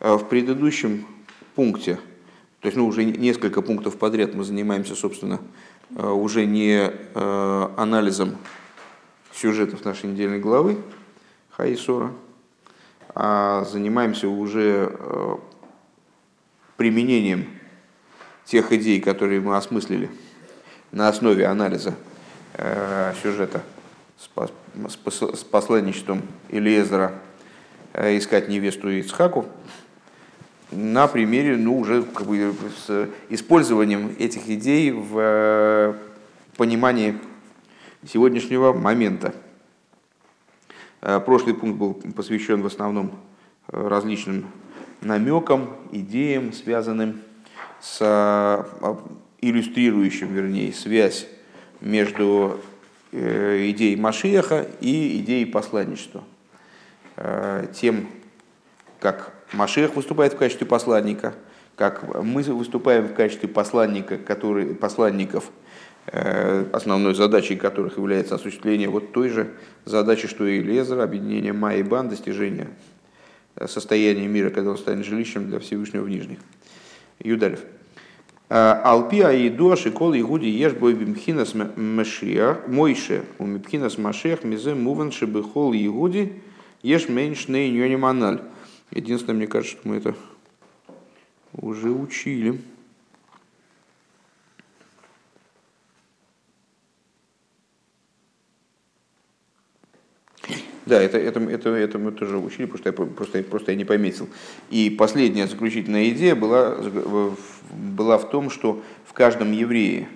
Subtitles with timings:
[0.00, 1.06] В предыдущем
[1.54, 1.98] пункте,
[2.60, 5.40] то есть ну, уже несколько пунктов подряд мы занимаемся, собственно,
[5.94, 8.36] уже не анализом
[9.32, 10.78] сюжетов нашей недельной главы
[11.50, 12.12] Хаисора,
[13.14, 15.38] а занимаемся уже
[16.78, 17.46] применением
[18.46, 20.10] тех идей, которые мы осмыслили
[20.92, 21.94] на основе анализа
[22.54, 23.62] э, сюжета
[24.18, 27.12] с, посланничеством Илиезера
[27.92, 29.46] э, искать невесту Ицхаку,
[30.70, 32.54] на примере ну, уже как бы,
[32.86, 35.94] с использованием этих идей в э,
[36.56, 37.18] понимании
[38.06, 39.34] сегодняшнего момента.
[41.00, 43.12] Э, прошлый пункт был посвящен в основном
[43.68, 44.46] э, различным
[45.00, 47.20] намекам, идеям, связанным
[47.80, 48.66] с
[49.40, 51.26] иллюстрирующим, вернее, связь
[51.80, 52.60] между
[53.10, 56.22] идеей Машиеха и идеей посланничества.
[57.72, 58.06] Тем,
[59.00, 61.34] как Машех выступает в качестве посланника,
[61.76, 65.50] как мы выступаем в качестве посланника, который, посланников,
[66.06, 69.50] э, основной задачей которых является осуществление вот той же
[69.84, 72.68] задачи, что и Лезер, объединение Майбан, достижение
[73.66, 76.38] состояние мира, когда он станет жилищем для Всевышнего в Нижних.
[77.18, 77.60] Юдалев.
[78.48, 85.72] Алпи аиду ашикол игуди еш бой бимхинас машиах, мойше у мипхинас машиах мизе муван шебехол
[85.72, 86.42] игуди
[86.82, 88.40] еш меньш ней маналь.
[88.90, 90.16] Единственное, мне кажется, что мы это
[91.52, 92.60] уже учили.
[100.86, 104.28] Да, это, это, это, это мы тоже учили, просто я, просто, просто я не пометил.
[104.70, 106.78] И последняя заключительная идея была,
[107.70, 110.08] была в том, что в каждом еврее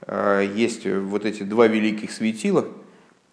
[0.00, 2.66] а, есть вот эти два великих светила,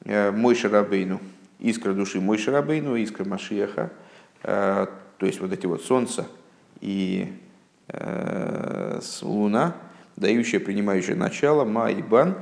[0.05, 1.19] э, мой Шарабейну,
[1.57, 3.91] искра души мой Шарабейну, искра Машиаха,
[4.43, 6.27] то есть вот эти вот солнце
[6.81, 7.33] и
[7.87, 9.75] э, луна,
[10.15, 12.35] дающая, принимающая начало, ма и бан.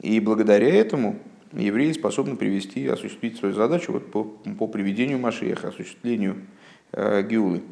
[0.00, 1.18] И благодаря этому
[1.52, 6.36] евреи способны привести, осуществить свою задачу вот по, по приведению Машеха, осуществлению
[6.92, 7.62] э, Геулы.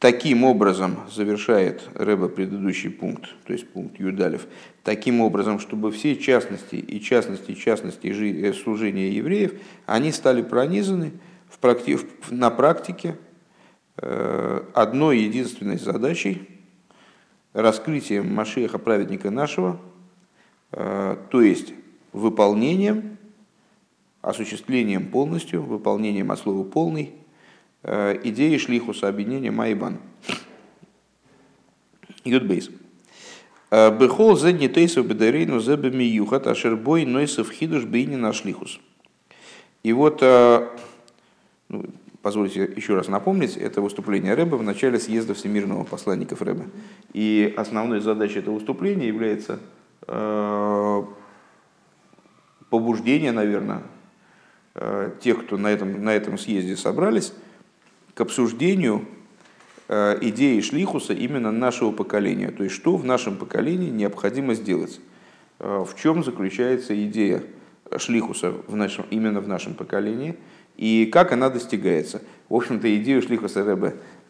[0.00, 4.46] Таким образом завершает Рэба предыдущий пункт, то есть пункт Юдалев,
[4.82, 11.12] таким образом, чтобы все частности и частности, частности э, служения евреев, они стали пронизаны
[11.48, 11.98] в практи...
[12.30, 13.16] на практике
[13.98, 16.48] э, одной единственной задачей,
[17.52, 19.78] раскрытием Машеха, праведника нашего,
[20.72, 21.72] Э, то есть
[22.12, 23.18] выполнением,
[24.22, 27.14] осуществлением полностью, выполнением от слова полный,
[27.82, 29.98] идеи шлихуса объединения Майбан.
[32.24, 32.70] Юдбейс.
[33.70, 38.78] Э, Бехол зе не тейсов бедерейну зе бемиюхат ашербой нойсов хидуш бейни на шлихус.
[39.82, 41.86] И вот, ну,
[42.20, 46.66] позвольте еще раз напомнить, это выступление Рэба в начале съезда всемирного посланников Рэба.
[47.14, 49.58] И основной задачей этого выступления является
[50.06, 51.04] Э,
[52.68, 53.82] побуждение, наверное,
[54.74, 57.32] э, тех, кто на этом, на этом съезде собрались,
[58.14, 59.06] к обсуждению
[59.88, 62.50] э, идеи шлихуса именно нашего поколения.
[62.50, 65.00] То есть, что в нашем поколении необходимо сделать.
[65.58, 67.42] В чем заключается идея
[67.98, 70.36] шлихуса в нашем, именно в нашем поколении
[70.78, 72.22] и как она достигается.
[72.48, 73.62] В общем-то, идею шлихуса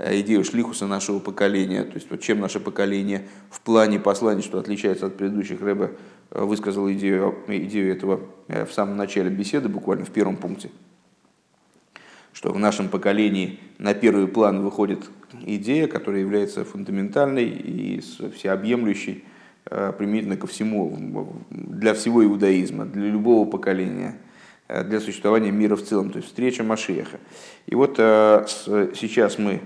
[0.01, 4.59] Э, идею шлихуса нашего поколения, то есть вот чем наше поколение в плане послания, что
[4.59, 5.91] отличается от предыдущих, Рэбе
[6.31, 10.71] э, высказал идею, идею этого э, в самом начале беседы, буквально в первом пункте,
[12.33, 15.11] что в нашем поколении на первый план выходит
[15.47, 19.25] идея, которая является фундаментальной и всеобъемлющей
[19.65, 24.17] применительно ко всему, для всего иудаизма, для любого поколения,
[24.69, 27.19] для существования мира в целом, то есть встреча Машеха.
[27.67, 29.61] И вот сейчас мы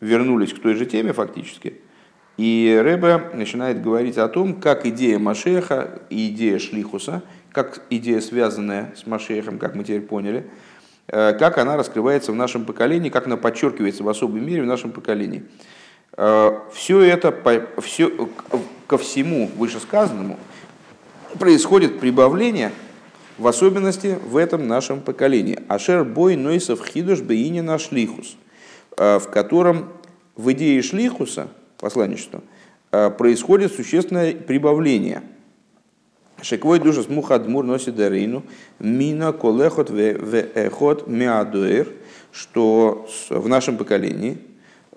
[0.00, 1.80] вернулись к той же теме фактически.
[2.38, 8.94] И Рэбе начинает говорить о том, как идея Машеха и идея Шлихуса, как идея, связанная
[8.96, 10.71] с Машехом, как мы теперь поняли, э,
[11.06, 15.44] как она раскрывается в нашем поколении, как она подчеркивается в особой мере в нашем поколении.
[16.16, 17.34] Э, все это,
[17.80, 18.28] все,
[18.86, 20.38] ко всему вышесказанному
[21.38, 22.72] происходит прибавление,
[23.38, 25.58] в особенности в этом нашем поколении.
[25.68, 28.36] Ашер бой нойсов хидуш бейни наш лихус.
[28.98, 29.88] Э, в котором
[30.36, 31.48] в идее шлихуса,
[31.78, 32.42] посланничества,
[32.90, 35.22] э, происходит существенное прибавление.
[36.42, 38.42] Шеквой душа смухадмур носит дарину,
[38.80, 41.86] мина колехот в эхот меадуэр,
[42.32, 44.38] что в нашем поколении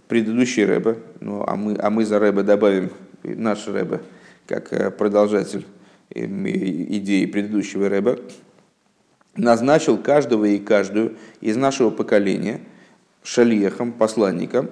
[0.07, 2.89] предыдущий Рэбе, ну, а, мы, а мы за Рэбе добавим
[3.23, 4.01] наш Рэбе,
[4.47, 5.65] как э, продолжатель
[6.09, 8.19] идеи предыдущего Рэбе,
[9.35, 12.61] назначил каждого и каждую из нашего поколения
[13.23, 14.69] шалехом, посланником,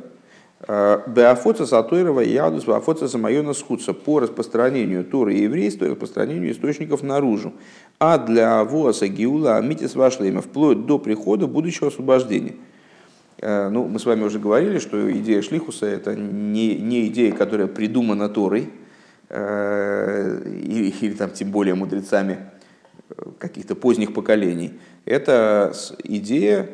[0.68, 7.04] э, Беофоца Сатойрова Ядус, Беофоца Самайона Схудса по распространению Торы и еврейства и распространению источников
[7.04, 7.54] наружу.
[8.00, 12.56] А для Воаса Гиула Амитис Вашлейма вплоть до прихода будущего освобождения.
[13.40, 17.68] Э, ну, мы с вами уже говорили, что идея Шлихуса это не, не идея, которая
[17.68, 18.70] придумана Торой,
[19.30, 22.38] э, или, или там тем более мудрецами
[23.40, 24.74] каких-то поздних поколений.
[25.06, 25.74] Это
[26.04, 26.70] идея,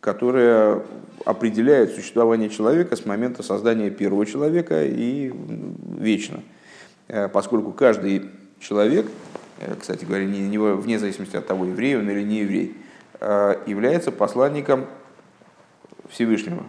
[0.00, 0.82] которая
[1.24, 5.32] определяет существование человека с момента создания первого человека и
[5.98, 6.40] вечно.
[7.08, 8.30] Э, поскольку каждый
[8.60, 9.06] человек,
[9.60, 12.76] э, кстати говоря, не, не, вне зависимости от того, еврей он или не еврей,
[13.20, 14.86] э, является посланником
[16.10, 16.62] Всевышнего.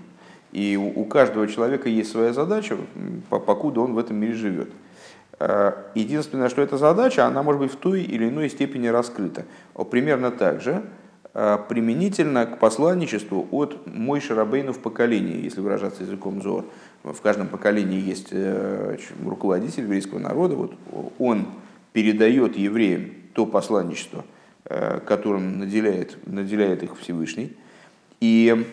[0.52, 2.76] И у, каждого человека есть своя задача,
[3.30, 4.70] покуда он в этом мире живет.
[5.94, 9.46] Единственное, что эта задача, она может быть в той или иной степени раскрыта.
[9.92, 10.84] Примерно так же
[11.34, 16.66] применительно к посланничеству от Мой Шарабейну в поколении, если выражаться языком Зор.
[17.04, 20.74] В каждом поколении есть э, руководитель еврейского народа, вот
[21.20, 21.48] он
[21.94, 24.26] передает евреям то посланничество,
[25.06, 27.56] которым наделяет, наделяет их Всевышний,
[28.20, 28.66] и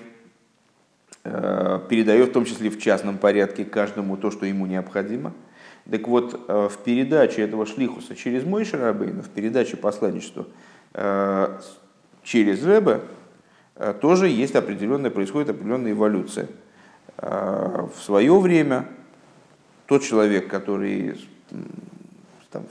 [1.22, 5.32] передает в том числе в частном порядке каждому то, что ему необходимо–
[5.90, 10.46] так вот, э, в передаче этого шлихуса через мой Шарабейна, в передаче посланничества
[10.94, 11.58] э,
[12.26, 13.00] через Рэбе,
[13.76, 16.48] э, тоже есть определенная, происходит определенная эволюция.
[17.18, 18.88] В свое время
[19.86, 21.18] тот человек, который
[22.50, 22.64] там,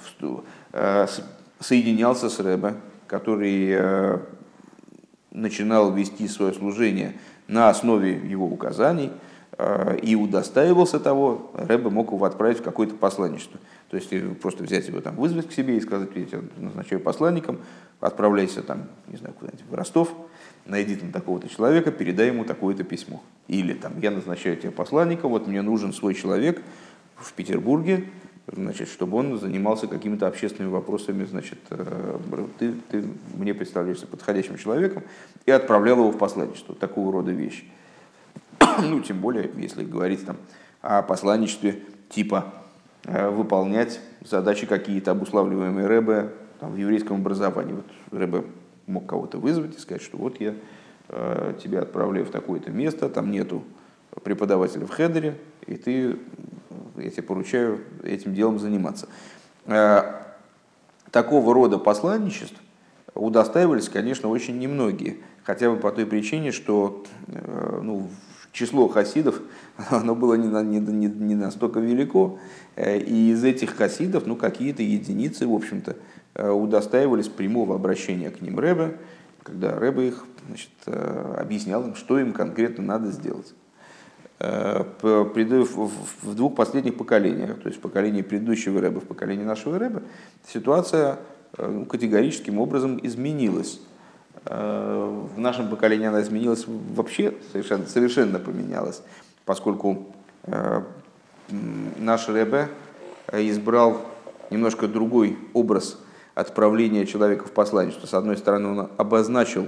[1.59, 2.75] соединялся с Рэбе,
[3.07, 4.21] который
[5.31, 7.15] начинал вести свое служение
[7.47, 9.34] на основе его указаний– Э,
[10.01, 13.59] и удостаивался того, Рэбе мог его отправить в какое-то посланничество.
[13.89, 14.11] То есть
[14.41, 17.59] просто взять его там, вызвать к себе и сказать, я назначаю посланником,
[18.01, 20.13] отправляйся там, не знаю, куда-нибудь в Ростов,
[20.65, 23.23] найди там такого-то человека, передай ему такое-то письмо.
[23.47, 26.61] Или там, я назначаю тебя посланником, вот мне нужен свой человек
[27.15, 28.09] в Петербурге,
[28.47, 32.17] значит, чтобы он занимался какими-то общественными вопросами, значит, э,
[32.59, 33.03] ты, ты
[33.35, 35.03] мне представляешься подходящим человеком,
[35.45, 37.65] и отправлял его в посланничество, такого рода вещи.
[38.83, 40.37] ну, тем более, если говорить там
[40.81, 42.53] о посланничестве типа
[43.03, 47.73] э, выполнять задачи какие-то обуславливаемые Рэбе там, в еврейском образовании.
[47.73, 48.45] Вот Рэбе
[48.87, 50.55] мог кого-то вызвать и сказать, что вот я
[51.09, 53.63] э, тебя отправляю в такое-то место, там нету
[54.23, 55.37] преподавателя в хедере,
[55.67, 56.17] и ты,
[56.97, 59.07] я тебе поручаю этим делом заниматься.
[59.65, 60.21] Э,
[61.11, 62.59] такого рода посланничеств
[63.13, 68.09] удостаивались, конечно, очень немногие, хотя бы по той причине, что э, ну,
[68.55, 69.41] число хасидов,
[69.89, 72.39] оно было не, не, не, не настолько велико,
[72.75, 75.97] э, и из этих хасидов, ну, какие-то единицы, в общем-то,
[76.35, 78.97] э, удостаивались прямого обращения к ним Рэбе,
[79.43, 83.53] когда Рэбе их значит, э, объяснял им, что им конкретно надо сделать.
[84.37, 85.25] В
[86.35, 90.03] двух последних поколениях, то есть в поколении предыдущего Рэба, в поколении нашего Рэба,
[90.45, 91.19] ситуация
[91.57, 93.79] ну, категорическим образом изменилась.
[94.45, 99.01] Э, в нашем поколении она изменилась вообще, совершенно, совершенно поменялась,
[99.45, 100.07] поскольку
[100.43, 100.81] э,
[101.97, 102.69] наш Ребе
[103.31, 104.01] избрал
[104.49, 105.97] немножко другой образ
[106.35, 108.07] отправления человека в посланничество.
[108.07, 109.67] С одной стороны, он обозначил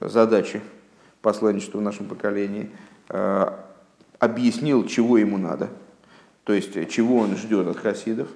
[0.00, 0.60] задачи
[1.22, 2.70] посланничества в нашем поколении,
[3.08, 3.46] э,
[4.18, 5.70] объяснил, чего ему надо,
[6.44, 8.28] то есть чего он ждет от хасидов,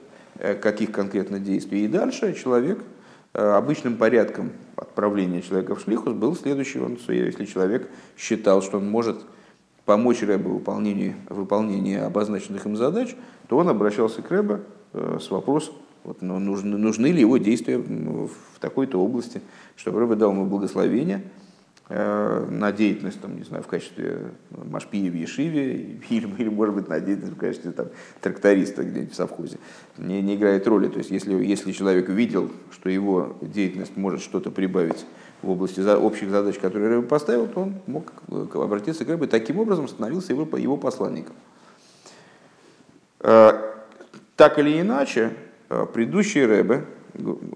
[0.62, 1.84] каких конкретно действий.
[1.84, 2.97] И дальше человек– Э,
[3.32, 6.80] обычным порядком отправления человека в шлихус был следующий.
[6.80, 9.20] Он, если человек считал, что он может
[9.84, 13.14] помочь Рэбе в выполнении, выполнении обозначенных им задач,
[13.48, 14.60] то он обращался к Рэбе
[14.92, 19.40] э, с вопросом, вот, ну, нужны, нужны ли его действия в такой-то области,
[19.76, 21.47] чтобы Рэбе дал ему благословение– Э,
[21.88, 25.72] на деятельность, там, не знаю, в качестве Машпии в Ешиве,
[26.10, 27.86] или, или, может быть, на деятельность в качестве там,
[28.20, 29.58] тракториста где-нибудь в совхозе,
[29.96, 30.88] не, не играет роли.
[30.88, 35.06] То есть, если, если человек видел, что его деятельность может что-то прибавить
[35.40, 38.12] в области за, общих задач, которые Рэбе поставил, то он мог
[38.54, 41.36] обратиться к Рэбе, таким образом становился его, его посланником.
[43.20, 43.52] Э,
[44.36, 45.32] так или иначе,
[45.70, 46.84] э, предыдущий Рэбе,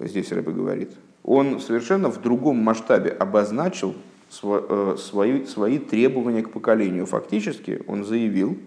[0.00, 7.06] здесь Рэбе говорит, он совершенно в другом масштабе обозначил Э, свои, свои требования к поколению.
[7.06, 8.58] Фактически он заявил,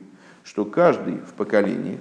[0.44, 2.00] что каждый в поколении,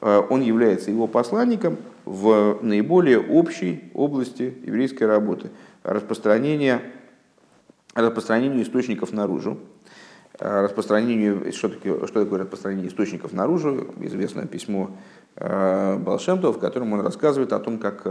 [0.00, 5.50] э, он является его посланником в наиболее общей области еврейской работы.
[5.82, 6.82] Распространение,
[7.94, 9.58] распространению источников наружу,
[10.38, 14.90] э, распространению, что такое, что такое распространение источников наружу, известное письмо
[15.36, 18.04] Балшемтова, в котором он рассказывает о том, как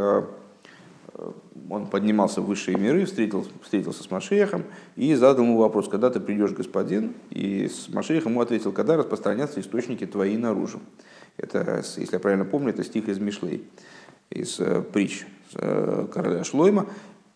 [1.69, 4.63] он поднимался в высшие миры, встретился, встретился с Машехом
[4.95, 7.13] и задал ему вопрос, когда ты придешь, господин?
[7.29, 10.79] И с ему ответил, когда распространятся источники твои наружу.
[11.37, 13.63] Это, если я правильно помню, это стих из Мишлей,
[14.29, 15.25] из э, притч
[15.55, 16.87] э, короля Шлойма.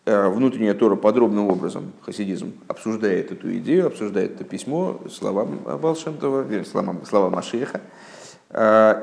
[0.04, 6.96] Э, внутренняя Тора подробным образом, хасидизм, обсуждает эту идею, обсуждает это письмо, слова Балшемтова, слова,
[7.08, 7.80] слова Машеха,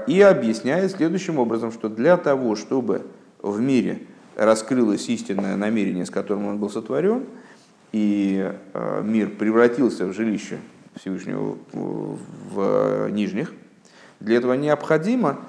[0.08, 3.02] и объясняет следующим образом, что для того, чтобы
[3.42, 4.04] в мире
[4.46, 7.26] раскрылось истинное намерение, с которым он был сотворен,
[7.92, 10.58] и э, мир превратился в жилище
[10.96, 13.54] Всевышнего в нижних,
[14.20, 15.42] для этого необходимо,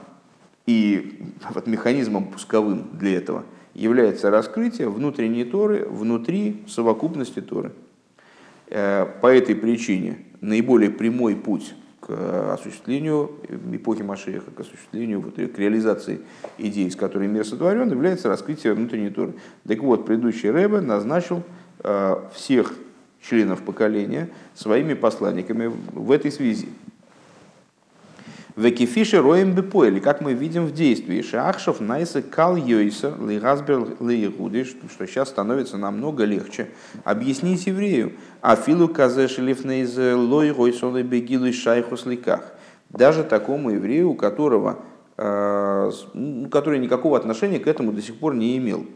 [0.66, 3.44] и вот механизмом пусковым для этого
[3.75, 7.72] является раскрытие внутренней Торы внутри совокупности Торы.
[8.68, 13.30] Э, по этой причине наиболее прямой путь к осуществлению
[13.73, 16.21] эпохи Машеха, к осуществлению, вот, к реализации
[16.59, 19.35] идей, с которой мир сотворен, является раскрытие внутренней Торы.
[19.66, 21.44] Так вот, предыдущий Рэбе назначил
[21.85, 22.75] э, всех
[23.23, 26.68] членов поколения своими посланниками в этой связи.
[28.54, 31.23] Векифиши роем бепоэли, как мы видим в действии.
[31.23, 36.68] Шахшов найса кал йойса лигазбер лиегуды, что сейчас становится намного легче
[37.04, 38.12] объяснить еврею.
[38.42, 42.52] А филу казеш лифнейз лой ройсон и бегилу шайхус ликах.
[42.90, 44.80] Даже такому еврею, у которого,
[45.16, 45.90] э,
[46.50, 48.87] который никакого отношения к этому до сих пор не имел.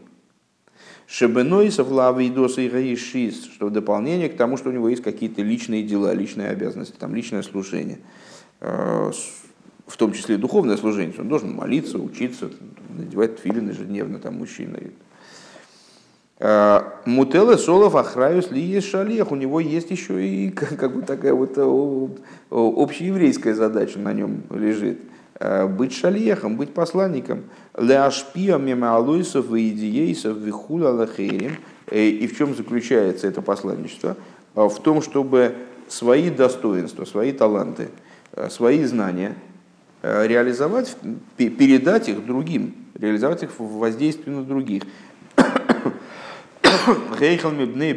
[1.07, 5.01] Шебенойсов лавы и доса и гаишис, что в дополнение к тому, что у него есть
[5.01, 7.99] какие-то личные дела, личные обязанности, там личное служение
[8.59, 9.11] э,
[9.87, 12.51] в том числе духовное служение, он должен молиться, учиться,
[12.89, 14.79] надевать филин ежедневно, там мужчина.
[16.39, 21.33] А, Мутеле Солов Ахраюс ли есть шалех, у него есть еще и как бы такая
[21.33, 21.57] вот
[22.51, 24.99] общееврейская задача на нем лежит.
[25.39, 27.45] А, быть шалехом, быть посланником.
[27.75, 31.53] Ляшпия мимо алойсов и идиейсов вихула лахерим.
[31.89, 34.17] Э, и в чем заключается это посланничество?
[34.53, 35.55] А, в том, чтобы
[35.87, 37.87] свои достоинства, свои таланты,
[38.49, 39.56] свои знания– Э,
[40.25, 40.95] реализовать,
[41.37, 44.83] передать их другим, реализовать их в воздействии на других.
[47.19, 47.93] Гейхалми бней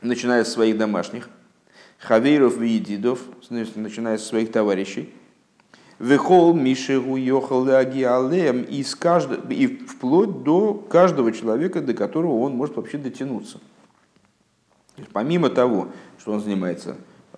[0.00, 1.28] начиная с своих домашних,
[1.98, 5.12] хавейров и едидов, начиная с своих товарищей,
[5.98, 7.64] Вехол Мишеру Йохал
[8.64, 8.82] и,
[9.50, 13.58] и вплоть до каждого человека, до которого он может вообще дотянуться.
[15.12, 15.88] Помимо того,
[16.20, 16.96] что он занимается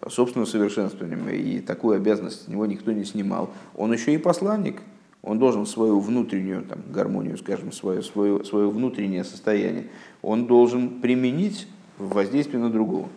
[0.09, 3.51] собственным совершенствованием, и такую обязанность с него никто не снимал.
[3.77, 4.81] Он еще и посланник,
[5.23, 9.87] он должен свою внутреннюю там, гармонию, скажем, свое, свое, свое внутреннее состояние,
[10.23, 11.67] он должен применить
[11.99, 13.09] в воздействии на другого.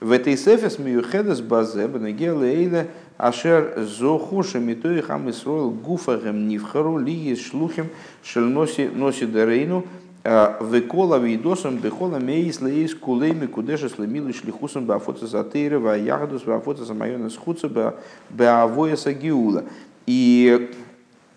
[0.00, 2.86] В этой сефес миюхедес базе бенегел эйда
[3.18, 7.88] ашер зоху шамитой хам исроил гуфахем нивхару лиги шлухим
[8.22, 9.84] шельноси носи дарейну
[10.22, 17.30] Векола вейдосом бехола мейс лейс кулейми кудеша слемилы шлихусом бафоца затейра ва ягдус бафоца самайона
[17.30, 17.94] схуца
[18.28, 19.64] баавоя сагиула.
[20.06, 20.70] И,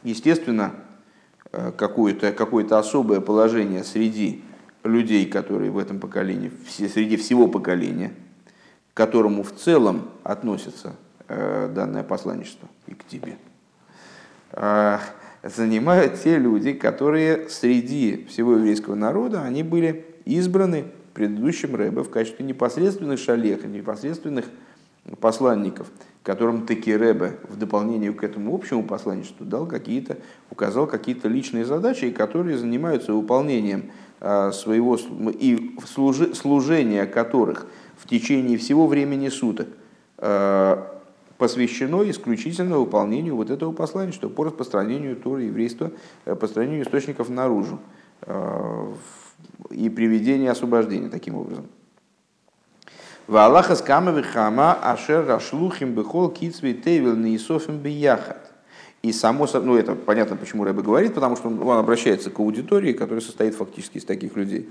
[0.03, 0.73] естественно,
[1.53, 4.43] э, какое-то какое особое положение среди
[4.83, 8.11] людей, которые в этом поколении, среди всего поколения,
[8.93, 10.93] к которому в целом относится
[11.29, 13.37] э, данное посланничество и к тебе
[15.43, 22.45] занимают те люди, которые среди всего еврейского народа, они были избраны предыдущим Рэбе в качестве
[22.45, 24.45] непосредственных шалехов, непосредственных
[25.19, 25.91] посланников,
[26.23, 30.17] которым таки Рэбе в дополнение к этому общему посланничеству дал какие-то,
[30.50, 38.88] указал какие-то личные задачи, которые занимаются выполнением а, своего и служения которых в течение всего
[38.88, 39.67] времени суток
[40.17, 40.92] а,
[41.43, 45.91] посвящено исключительно выполнению вот этого послания, что по распространению Торы еврейства,
[46.23, 47.81] э, по распространению источников наружу
[48.21, 48.93] э,
[49.69, 51.65] и приведению освобождения таким образом.
[53.27, 58.53] В Аллаха скама хама ашер рашлухим бехол кицви тевил неисофим бияхат.
[59.01, 63.19] И само ну это понятно, почему Рэбе говорит, потому что он обращается к аудитории, которая
[63.19, 64.69] состоит фактически из таких людей.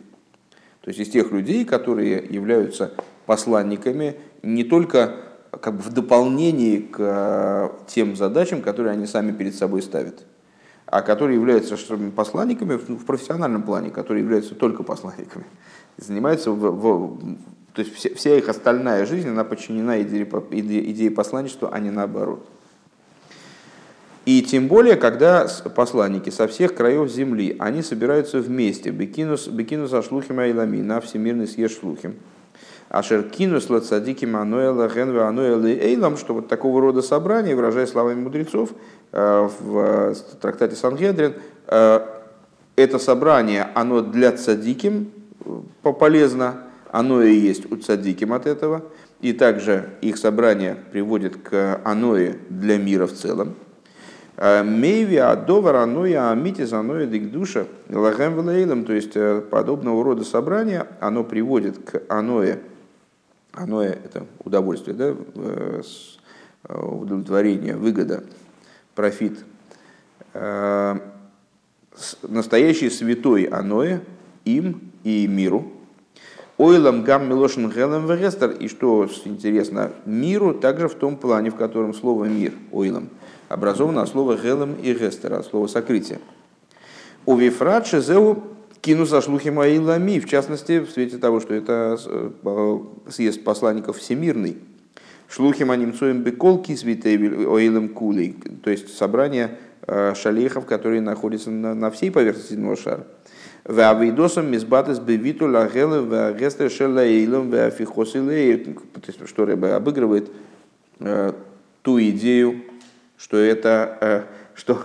[0.81, 2.95] То есть из тех людей, которые являются
[3.27, 9.55] посланниками не только как бы в дополнении к э, тем задачам, которые они сами перед
[9.55, 10.25] собой ставят,
[10.87, 11.77] а которые являются
[12.17, 15.45] посланниками в профессиональном плане, которые являются только посланниками,
[15.99, 17.37] занимаются в, в,
[17.75, 20.27] то есть вся, вся их остальная жизнь, она подчинена идее,
[20.91, 22.47] идее посланничества, а не наоборот.
[24.25, 30.39] И тем более, когда посланники со всех краев земли, они собираются вместе, бекинус, бекинус ашлухим
[30.39, 32.15] айлами, на всемирный съезд шлухим,
[32.93, 38.69] Ашер кинус лацадики мануэла генве ануэла эйлам, что вот такого рода собрания, выражая словами мудрецов,
[39.13, 41.33] э, в трактате Сангедрин,
[41.69, 42.01] э,
[42.77, 45.11] это собрание, оно для цадиким
[45.99, 48.83] полезно, оно и есть у цадиким от этого,
[49.23, 53.55] и также их собрание приводит к аное для мира в целом.
[54.37, 59.15] Мейви адовар аноя амитис аноя дикдуша лагем то есть
[59.49, 62.59] подобного рода собрание, оно приводит к аное,
[63.53, 65.15] аное это удовольствие, да,
[66.69, 68.25] удовлетворение, выгода,
[68.95, 69.45] профит,
[72.23, 74.03] настоящий святой аное
[74.45, 75.73] им и миру,
[76.59, 78.51] Ойлам гам милошин гелем вегестер.
[78.51, 83.09] И что интересно, миру также в том плане, в котором слово мир, ойлам,
[83.49, 86.21] образовано от слова гелем и гестер, от слова сокрытие.
[87.27, 88.45] У вифрат шезеу
[88.83, 94.59] кину со шлухим аилами, в частности, в свете того, что это э, съезд посланников всемирный.
[95.29, 102.11] Шлухим анимцоем беколки свитей оилем кулей, то есть собрание э, шалехов, которые находятся на, всей
[102.11, 103.07] поверхности земного шара.
[103.65, 108.77] Вавидосом мизбатес бевиту лагелы вагестер шелаилом вафихосилей.
[109.25, 110.29] Что Рэбе обыгрывает
[110.99, 111.33] э,
[111.83, 112.63] ту идею,
[113.17, 114.83] что это что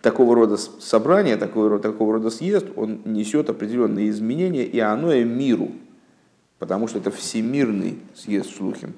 [0.00, 5.72] такого рода собрание, такого, такого рода съезд, он несет определенные изменения, и оно и миру,
[6.58, 8.94] потому что это всемирный съезд шлухим.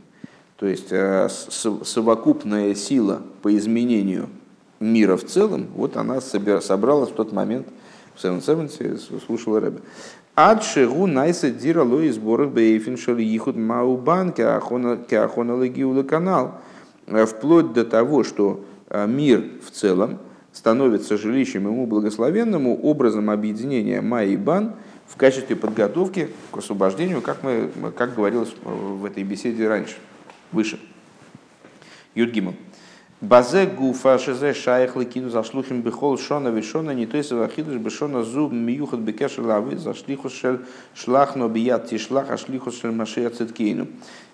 [0.56, 4.28] То есть э, совокупная сила по изменению
[4.80, 7.66] мира в целом, вот она собралась в тот момент–
[8.14, 9.80] в Seven Seventy слушала Рэбе.
[10.36, 16.60] Адши гу найса дира ло сборах бейфин шел ихуд маубан кеахона легиула канал.
[17.06, 18.60] Э, вплоть до того, что
[19.06, 20.20] мир в целом
[20.52, 28.14] становится жилищем ему благословенному образом объединения Майбан в качестве подготовки к освобождению, как, мы, как
[28.14, 29.96] говорилось в этой беседе раньше,
[30.52, 30.78] выше.
[32.14, 32.54] Юдгимом.
[33.20, 38.52] Базе гуфа шезе шайх лекину зашлухим бихол шона вишона не то есть вахидыш бешона зуб
[38.52, 40.60] миюхат бекеш лавы зашлиху шель
[40.94, 43.86] шлахно бият тишлах а шлиху шель машия циткейну.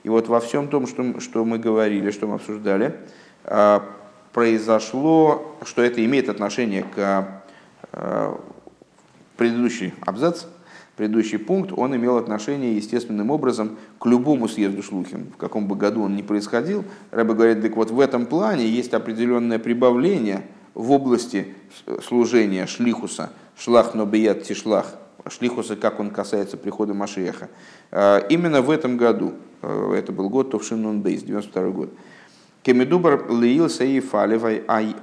[0.02, 2.96] И вот во всем том, что, что мы говорили, что мы обсуждали,
[3.44, 3.84] а,
[4.32, 7.42] произошло, что это имеет отношение к
[7.92, 8.40] а,
[9.36, 10.44] предыдущий абзац,
[10.96, 16.02] предыдущий пункт, он имел отношение естественным образом к любому съезду шлухим, в каком бы году
[16.02, 16.84] он ни происходил.
[17.10, 20.42] Рэбе говорит, так вот в этом плане есть определенное прибавление
[20.74, 21.54] в области
[22.06, 24.94] служения шлихуса, шлах но бият тишлах,
[25.28, 27.48] шлихуса, как он касается прихода Машеха.
[27.90, 31.90] А, именно в этом году, э, это был год Товшин Нун Бейс, 92 год,
[32.62, 34.94] Кемедубар леил сей фалевай ай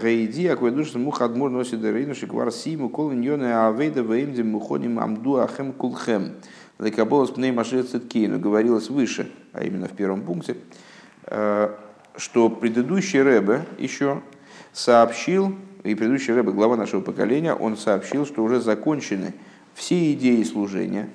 [0.00, 5.72] гейди акведуш мух адмур носит дерейну шиквар симу кол ньоне авейда веймди муходим амду ахем
[5.72, 6.34] кулхем.
[6.78, 10.56] Лекаболос пней машир циткейну говорилось выше, а именно в первом пункте,
[11.26, 11.74] э,
[12.16, 14.22] что предыдущий Рэбе еще
[14.72, 19.34] сообщил, и предыдущий Рэбе, глава нашего поколения, он сообщил, что уже закончены
[19.74, 21.08] все идеи служения,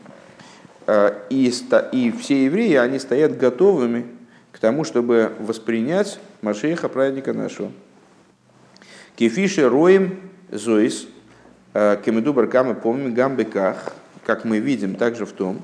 [0.87, 1.49] э, и,
[1.93, 4.05] и все евреи, они стоят готовыми
[4.63, 7.69] тому, чтобы воспринять Машеха, праведника нашего.
[9.17, 10.21] Кефиши роем
[10.53, 11.05] зоис,
[11.73, 13.91] э, кемедубар камы помним гамбеках,
[14.25, 15.61] как мы видим также в том,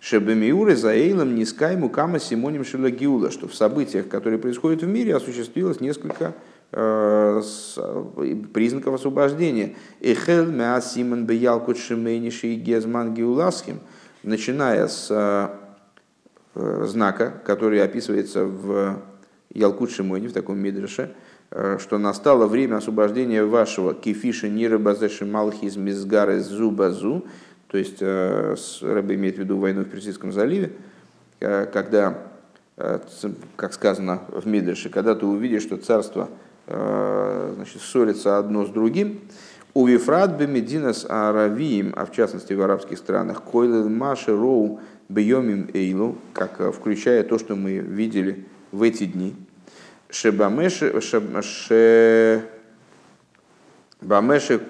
[0.00, 5.80] Шебемиуры за Эйлом Нискайму Кама Симоним Шилагиула, что в событиях, которые происходят в мире, осуществилось
[5.80, 6.34] несколько
[6.72, 7.42] э,
[8.52, 9.76] признаков освобождения.
[10.02, 13.80] Эхел Мя Симон Беялкут Шемейниши Гезман Геуласхим,
[14.22, 15.65] начиная с э, Э,
[16.56, 19.02] знака, который описывается в
[19.52, 21.14] Ялкут Шимоне, в таком мидрше,
[21.50, 27.26] э, что настало время освобождения вашего кефиша нира базеши малхиз мизгары зубазу,
[27.68, 30.72] то есть э, Рэбе имеет в виду войну в Персидском заливе,
[31.38, 32.16] когда,
[33.56, 36.30] как сказано в Мидрше, когда ты увидишь, что царство
[36.66, 39.20] значит, ссорится одно с другим,
[39.76, 46.18] у Вифрат Бемединас Аравиим, а в частности в арабских странах, Койлен Маши Роу Бьемим Эйлу,
[46.32, 49.34] как э, включая то, что мы видели в эти дни.
[50.10, 50.90] Шебамеше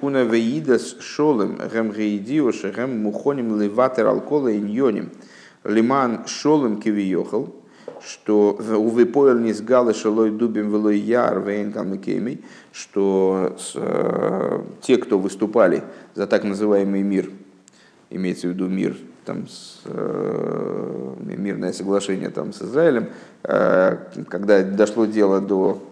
[0.01, 5.11] куна веидас шолем гем гейдио шегем мухоним леватер алкола иньоним
[5.64, 7.55] лиман шолем кивиохал,
[8.05, 15.18] что увы поел не сгалы шалой дубим велой яр вейн кемей, что э, те, кто
[15.18, 15.83] выступали
[16.14, 17.31] за так называемый мир,
[18.11, 23.08] имеется в виду мир там, с, э, мирное соглашение там, с Израилем,
[23.42, 23.96] э,
[24.28, 25.82] когда дошло дело до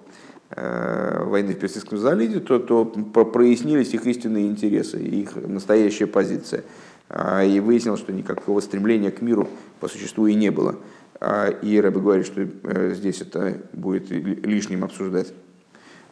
[0.51, 6.63] э, войны в Персидском заливе, то, то прояснились их истинные интересы, их настоящая позиция.
[7.09, 9.49] Э, и выяснилось, что никакого стремления к миру
[9.81, 10.77] по существу и не было.
[11.21, 15.33] Э, и Рэбе говорит, что э, здесь это будет лишним обсуждать.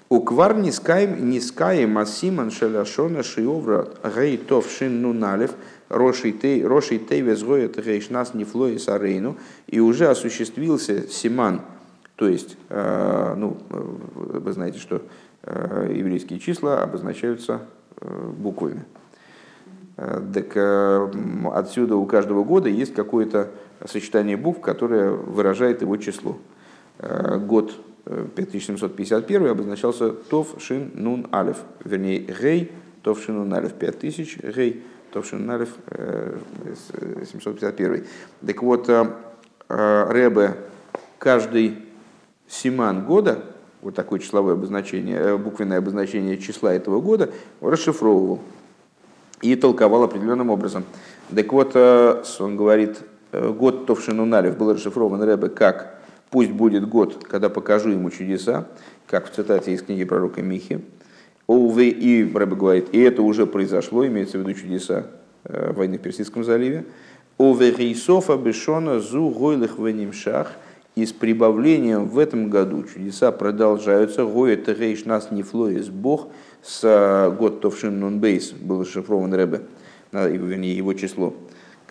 [0.09, 5.53] Уквар нискаем нискаем асиман шеляшона шиовра гейтов шин нуналев
[5.93, 11.63] рошей тей везгоет гейшнас нефлоис арейну и уже осуществился симан,
[12.17, 15.03] то есть, э, ну, вы знаете, что
[15.43, 17.63] э, еврейские числа обозначаются
[18.01, 18.85] э, буквами.
[19.97, 20.57] Так
[21.53, 23.51] отсюда у каждого года есть какое-то
[23.85, 26.39] сочетание букв, которое выражает его число.
[26.99, 27.75] Год
[28.35, 35.27] 5751 обозначался Тов Шин Нун Алев, вернее Гей Тов Шин Нун Алев, 5000 Гей Тов
[35.27, 35.69] Шин Нун Алев
[37.31, 38.07] 751.
[38.47, 39.07] Так вот, э,
[39.69, 40.57] э, Ребе
[41.19, 41.79] каждый
[42.49, 43.45] симан года,
[43.83, 48.41] вот такое числовое обозначение, э, буквенное обозначение числа этого года, расшифровывал
[49.43, 50.85] и толковал определенным образом.
[51.35, 52.99] Так вот, он говорит,
[53.33, 58.67] год Товшинуналев был расшифрован Ребе как Пусть будет год, когда покажу ему чудеса,
[59.07, 60.83] как в цитате из книги пророка Михи.
[61.53, 65.09] Увы, и Рэбе говорит, и это уже произошло, имеется в виду чудеса
[65.45, 66.87] э, войны в Персидском заливе.
[67.37, 70.53] Увы, рейсофа бешона зу гойлых венимшах.
[70.95, 74.25] И с прибавлением в этом году чудеса продолжаются.
[74.25, 76.29] Гоет рейш нас не флоис бог.
[76.63, 79.61] С э, год товшин нон бейс был расшифрован Рэбе,
[80.13, 81.35] вернее его число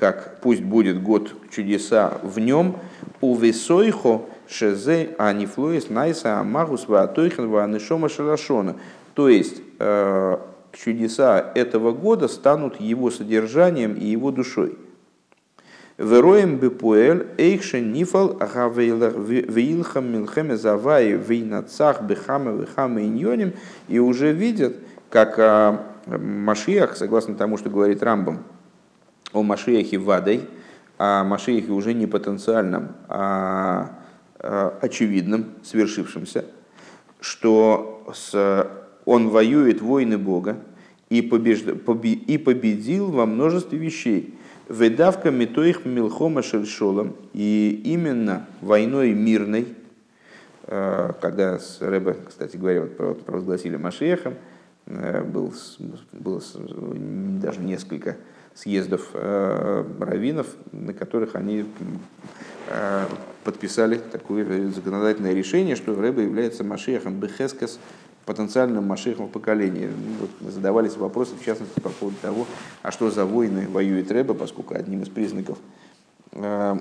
[0.02, 2.78] как пусть будет год чудеса в нем,
[3.22, 8.78] у весойхо шезе анифлоис найса амагус ваатойхан ваанышома шалашона.
[9.22, 10.38] То есть э,
[10.72, 14.80] чудеса этого года станут его содержанием и его душой.
[16.00, 23.54] Вероем бепуэль эйхшен нифал веилхам милхеме завай вейнацах бехаме вехаме иньоним
[23.88, 24.78] и уже видят,
[25.12, 28.44] как э, Машиах, согласно тому, что говорит Рамбам,
[29.34, 30.50] о Машиахе Вадой,
[30.98, 34.00] о Машиахе уже не потенциальном, а,
[34.40, 36.46] а очевидном, свершившемся,
[37.20, 40.58] что с, он воюет войны Бога
[41.10, 44.34] и, побежд, побе, и победил во множестве вещей.
[44.70, 49.68] Ведавка метоих милхома шельшолом, и именно войной мирной,
[50.68, 54.36] э, когда с Рэбе, кстати говоря, вот провозгласили Машехом,
[54.86, 55.54] э, был,
[56.14, 56.42] было
[57.42, 58.16] даже несколько
[58.56, 61.66] съездов э, раввинов, на которых они
[63.44, 67.80] подписали такое законодательное решение, что Рэба является Машехом Бехескес,
[68.32, 69.88] потенциальным Машехом в поколении.
[69.88, 72.46] Ну, вот задавались вопросы, в частности, по поводу того,
[72.82, 75.58] а что за войны воюет Рэба, поскольку одним из признаков
[76.32, 76.78] э,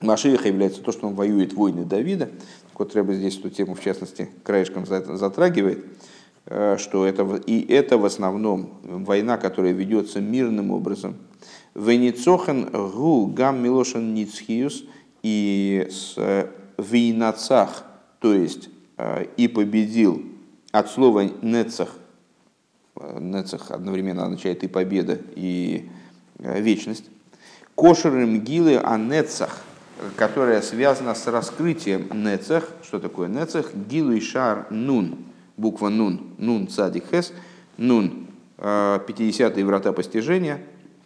[0.00, 2.30] является то, что он воюет войны Давида.
[2.74, 5.84] Вот, Рэба здесь эту тему, в частности, краешком затрагивает.
[6.46, 11.14] Э, что это, и это в основном война, которая ведется мирным образом.
[11.76, 14.82] Венецохен гу гам милошен ницхиус
[15.22, 17.84] и с э, вейнацах,
[18.18, 18.68] то есть
[19.36, 20.22] и победил
[20.72, 21.90] от слова нецах,
[23.18, 25.88] нецах одновременно означает и победа, и
[26.38, 27.04] вечность.
[27.74, 29.62] Кошерым гилы о нецах,
[30.16, 32.68] которая связана с раскрытием нецах.
[32.82, 33.72] Что такое нецах?
[33.74, 37.34] Гилу и шар нун буква Нун, Нун Цадик Хес,
[37.76, 40.60] Нун, 50-е врата постижения,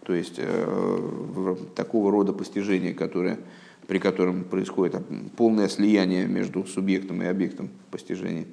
[0.05, 3.39] то есть э, такого рода постижения, которое,
[3.87, 4.97] при котором происходит
[5.37, 8.47] полное слияние между субъектом и объектом постижения.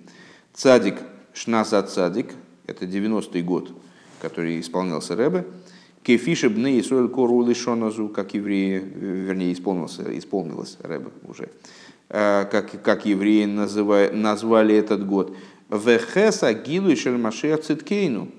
[0.54, 0.96] Цадик,
[1.34, 2.34] Шнаса Цадик,
[2.66, 3.72] это 90-й год,
[4.22, 5.46] который исполнялся Рэбе.
[6.04, 11.50] Кефише бны Исуэль кору лишоназу, как евреи, вернее, исполнился, исполнилось Рэбе уже,
[12.10, 15.36] э, как, как евреи называли, назвали этот год.
[15.70, 18.30] Вехеса гилу и Машех Циткейну.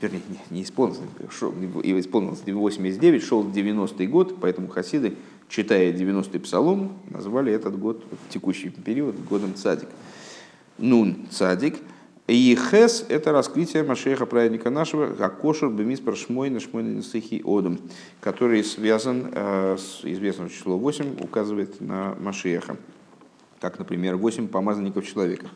[0.00, 5.16] Вернее, не, не исполнился, шел, исполнилось 89, шел 90-й год, поэтому хасиды,
[5.48, 9.88] читая 90-й псалом, назвали этот год, текущий период, годом цадик.
[10.78, 11.76] Нун цадик.
[12.28, 17.02] И хес– это раскрытие Машеха, праведника нашего, как кошер бемис прошмой на шмой на
[17.44, 17.80] одом,
[18.20, 22.76] который связан э, с известным числом 8, указывает на Машеха
[23.60, 25.48] как, например, восемь помазанников человека.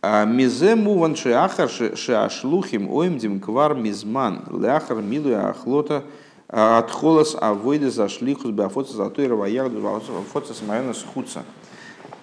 [0.00, 6.04] А мизе муван шеахар шеашлухим оимдим квар мизман ляхар милу ахлота
[6.48, 11.42] а отхолос авойды зашлихус беафоца золотой раваярду беафоца самайона схуца.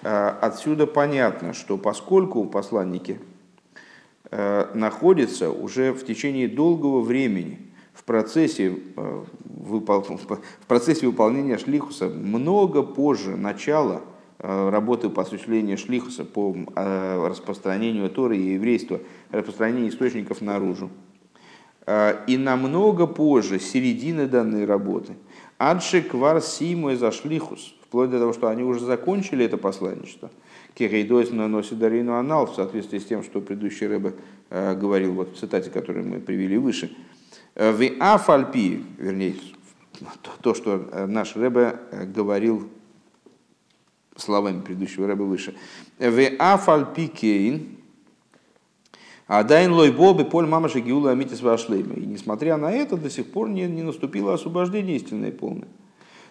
[0.02, 3.20] А отсюда понятно, что поскольку посланники
[4.30, 7.60] находятся уже в течение долгого времени
[7.92, 8.74] в процессе,
[9.44, 14.00] в процессе выполнения шлихуса много позже начала
[14.38, 20.90] работы по осуществлению шлихуса, по э, распространению Торы и еврейства, распространению источников наружу.
[21.86, 25.14] Э, и намного позже, середины данной работы,
[25.58, 30.30] Адши квар симой за шлихус, вплоть до того, что они уже закончили это посланничество.
[30.74, 34.12] Кирейдойс наносит Дарину Анал в соответствии с тем, что предыдущий Рэбе
[34.50, 36.94] говорил вот в цитате, которую мы привели выше.
[37.54, 39.36] В Афальпи, вернее,
[40.42, 41.78] то, что наш Рэбе
[42.14, 42.68] говорил
[44.16, 45.54] словами предыдущего Рэбе выше.
[45.98, 47.76] В Афальпи Кейн,
[49.26, 51.94] а дайн лой бобы поль мамаша гиула амитис вашлейма.
[51.94, 55.68] И несмотря на это, до сих пор не, не наступило освобождение истинное полное.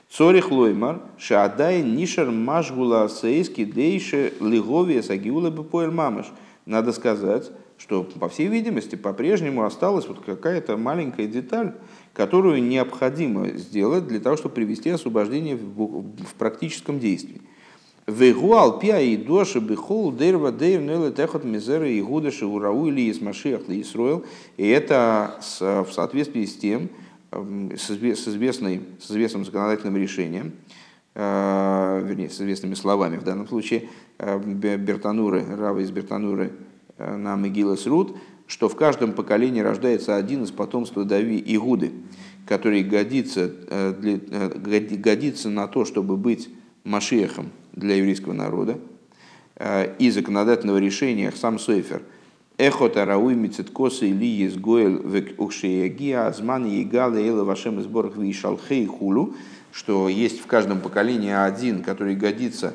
[0.10, 6.28] Цорих лоймар, шаадай нишер машгула сейски дейше лиговия сагиула бы поэль мамаш.
[6.66, 11.74] Надо сказать, что, по всей видимости, по-прежнему осталась вот какая-то маленькая деталь,
[12.14, 17.42] которую необходимо сделать для того, чтобы привести освобождение в, в практическом действии.
[18.08, 23.20] Вегуал пиа и доши бихол дерва дейр неле техот мизера и гудаши урау или из
[23.20, 24.24] машиах ли Исроил.
[24.58, 26.90] И это в соответствии с тем,
[27.32, 30.52] с, известной, с известным законодательным решением,
[31.16, 33.90] э, вернее, с известными словами в данном случае,
[34.20, 36.52] э, Бертануры, Рава из Бертануры
[37.00, 38.16] э, на Мегилас Рут,
[38.46, 41.92] что в каждом поколении рождается один из потомства Дави Игуды,
[42.46, 46.50] который годится, для, годится на то, чтобы быть
[46.84, 48.80] Машехом для еврейского народа
[50.00, 52.02] и законодательного решения сам Сойфер–
[52.58, 59.34] Эхот арауи мицеткоса или езгоэл век укшеягия азман егала эла вашем сборах вишалхей хулу,
[59.74, 62.74] что есть в каждом поколении один, который годится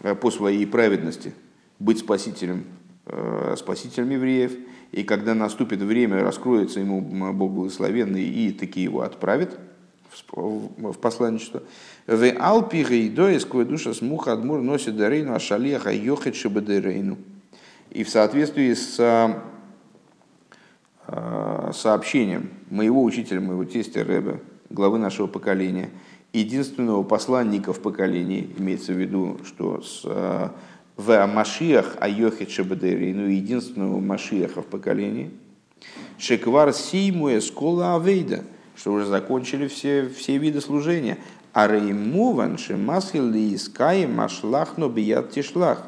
[0.00, 1.34] э, по своей праведности
[1.78, 2.64] быть спасителем,
[3.06, 4.54] э, спасителем евреев,
[4.90, 7.00] и когда наступит время, раскроется ему
[7.32, 9.56] Бог благословенный и таки его отправит
[10.32, 11.62] в посланничество.
[12.06, 17.18] В Алпиге и доисквая душа смуха адмур носит дарейну ашалеха йохет шебедерейну.
[17.90, 18.96] И в соответствии с
[21.06, 25.90] э, сообщением моего учителя, моего тестя Рэбе, главы нашего поколения,
[26.32, 30.48] единственного посланника в поколении, имеется в виду, что с э,
[30.96, 35.30] в Машиах Айохет Шабадери, ну единственного Машиаха в поколении,
[36.18, 38.44] Шеквар Симуэ Скола Авейда,
[38.76, 41.18] что уже закончили все, все виды служения.
[41.52, 45.82] А Реймуван Шемасхил Искай Машлахно Бият Тишлах.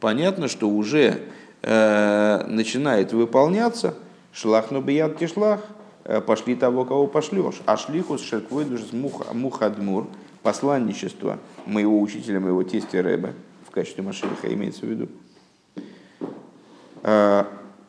[0.00, 1.22] Понятно, что уже
[1.68, 3.94] Э, начинает выполняться,
[4.32, 5.62] шлахну бияд тишлах,
[6.04, 7.56] э, пошли того, кого пошлешь.
[7.66, 10.06] А шлихус шерквой душес мухадмур,
[10.44, 13.32] посланничество моего учителя, моего тестя Рэба,
[13.66, 15.08] в качестве Машиха имеется в виду.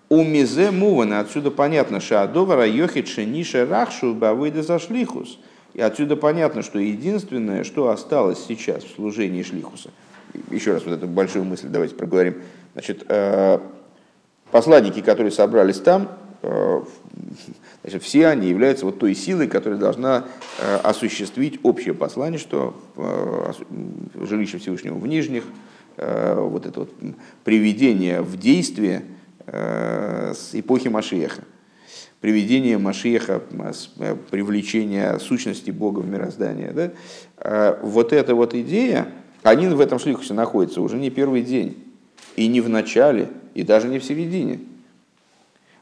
[0.09, 5.39] У мизе мувана, отсюда понятно, что адовара йохит шениша рахшу бавыда за шлихус.
[5.73, 9.89] И отсюда понятно, что единственное, что осталось сейчас в служении шлихуса,
[10.49, 12.35] еще раз вот эту большую мысль давайте проговорим,
[12.77, 13.57] Значит, э,
[14.51, 16.11] посланники, которые собрались там,
[16.43, 16.81] э,
[17.81, 20.25] значит, все они являются вот той силой, которая должна
[20.59, 22.79] э, осуществить общее послание, что
[24.13, 25.43] жилище Всевышнего в Нижних,
[25.97, 26.93] вот это вот
[27.43, 29.05] приведение в действие
[29.47, 31.41] с эпохи Машеха,
[32.19, 33.41] приведение Машеха,
[34.29, 36.71] привлечение сущности Бога в мироздание.
[36.71, 37.77] Да?
[37.81, 39.07] Вот эта вот идея,
[39.43, 41.77] они в этом шлихусе находятся уже не первый день
[42.35, 44.59] и не в начале, и даже не в середине.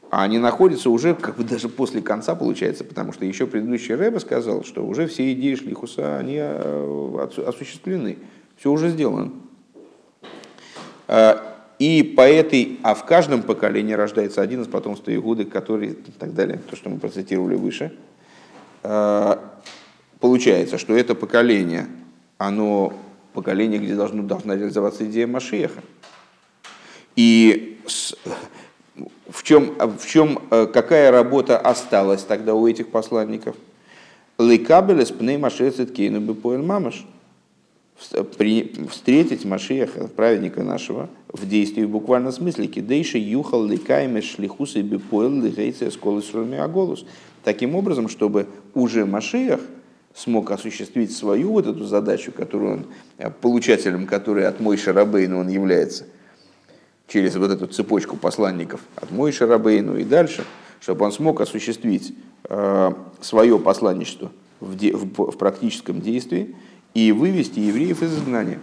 [0.08, 4.20] А они находятся уже как бы даже после конца получается, потому что еще предыдущий Рэбе
[4.20, 8.16] сказал, что уже все идеи Шлихуса, они э, осуществлены,
[8.56, 9.32] все уже сделано.
[11.78, 16.34] И по этой, а в каждом поколении рождается один из потомства Игуды, который, и так
[16.34, 17.92] далее, то, что мы процитировали выше.
[18.82, 19.60] А,
[20.20, 21.86] получается, что это поколение,
[22.38, 22.94] оно
[23.34, 25.82] поколение, где должно, должна реализоваться идея Машеха.
[27.14, 27.78] И
[29.28, 33.56] в чем, в чем, э, какая работа осталась тогда у этих посланников?
[34.38, 37.06] Лейкабелес пней машецет кейну бы мамаш.
[37.98, 42.66] Встретить Машеха, праведника нашего, в действии в буквальном смысле.
[42.66, 46.22] Кидейши юхал ликайме шлихусы бы поел лихейция сколы
[46.58, 47.06] аголус.
[47.42, 49.60] Таким образом, чтобы уже Машех
[50.14, 52.86] смог осуществить свою вот эту задачу, которую он,
[53.18, 56.04] э, получателем которой от Мой Шарабейна он является–
[57.08, 60.44] через вот эту цепочку посланников от Мой Шарабейну и дальше,
[60.80, 66.54] чтобы он смог осуществить э, свое посланничество в, де, в, в практическом действии
[66.96, 68.58] и вывести евреев из изгнания.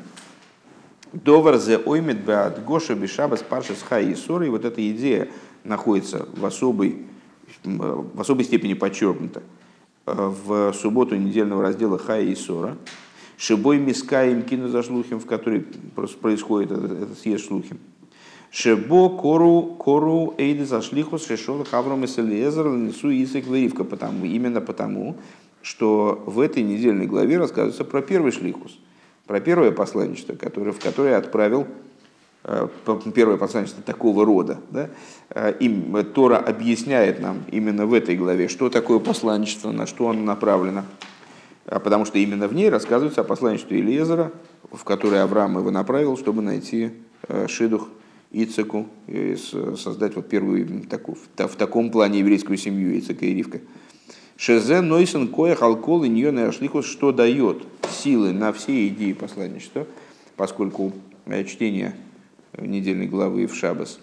[1.11, 4.47] Довар зе оймет беат гоша бешабас паршас хай и ссоры.
[4.47, 5.29] И вот эта идея
[5.63, 7.05] находится в особой,
[7.63, 9.43] в особой степени подчеркнута
[10.07, 12.75] в субботу недельного раздела Хая и Сора.
[13.37, 15.67] Шибой мискаем кину за шлухим, в которой
[16.19, 17.77] происходит этот, этот съезд шлухим.
[18.49, 23.83] Шебо кору кору эйды зашлихус шешол хавром и селезер несу исик варивка.
[23.83, 25.17] Потому, именно потому,
[25.63, 28.77] что в этой недельной главе рассказывается про первый шлихус,
[29.25, 31.65] про первое посланничество, которое, в которое отправил
[33.15, 34.59] первое посланничество такого рода.
[34.69, 34.89] Да?
[35.61, 40.83] Им Тора объясняет нам именно в этой главе, что такое посланничество, на что оно направлено.
[41.65, 44.33] Потому что именно в ней рассказывается о посланничестве Илиезера,
[44.69, 46.91] в которое Авраам его направил, чтобы найти
[47.47, 47.87] шидух
[48.31, 49.37] Ицеку, и
[49.77, 53.61] создать вот первую такую, в таком плане еврейскую семью Ицека и Ривка.
[54.35, 59.85] Шезе Нойсен Коя Халкол и Ньон Ашлихус, что дает силы на все идеи посланничества,
[60.35, 60.93] поскольку
[61.25, 61.95] э, чтение
[62.57, 63.99] недельной главы в Шабас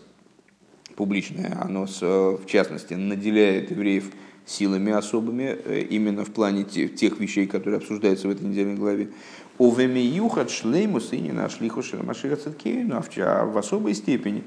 [0.96, 4.10] публичное, оно в частности наделяет евреев
[4.46, 9.10] силами особыми, э, именно в плане тех вещей, которые обсуждаются в этой недельной главе.
[9.58, 14.42] Увемиюхат шлеймус и не нашли хушерамашира циткейну, а в особой степени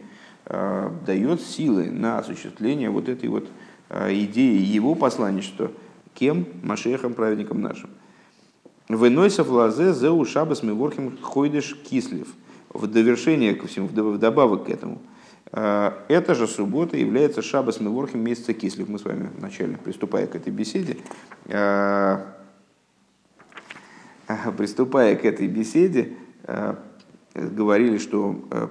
[0.46, 3.50] э, дает силы на осуществление вот этой вот э,
[3.90, 5.72] идеи его посланничества,
[6.14, 6.48] кем?
[6.64, 7.90] Машехом, праведником нашим.
[8.90, 12.28] Выносов лазе зе ушабас миворхим хойдеш кислив.
[12.74, 15.00] В довершение ко всему, вдобавок к этому.
[15.52, 18.90] Э, эта же суббота является шабас миворхим месяца кислив.
[18.90, 20.98] Мы с вами вначале, приступая к этой беседе,
[24.58, 26.76] приступая к этой беседе, э,
[27.36, 28.68] говорили, что э,